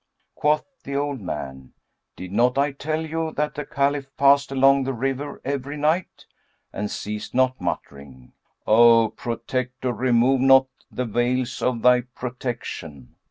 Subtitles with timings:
[0.33, 1.73] Quoth the old man,
[2.15, 6.25] "Did not I tell you that the Caliph passed along the river every night?";
[6.73, 8.33] and ceased not muttering,
[8.65, 13.13] "O Protector, remove not the veils of Thy protection!"